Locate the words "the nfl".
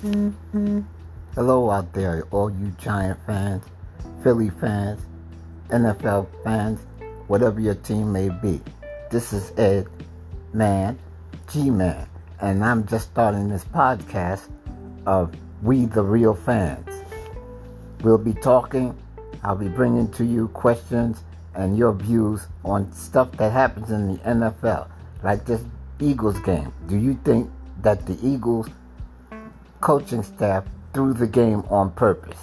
24.12-24.86